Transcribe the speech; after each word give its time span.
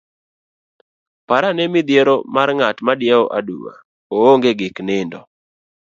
parane 1.27 1.65
midhiero 1.73 2.15
mar 2.35 2.49
ng'at 2.57 2.77
madiewo 2.85 3.25
aduwo, 3.37 3.71
oonge 4.15 4.51
gik 4.59 4.75
nindo, 4.87 5.19